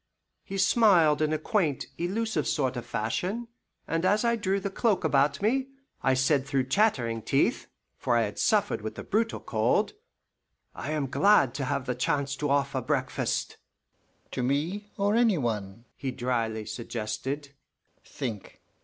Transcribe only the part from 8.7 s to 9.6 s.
with the brutal